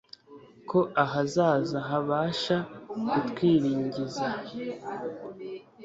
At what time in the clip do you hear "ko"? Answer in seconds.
0.69-0.79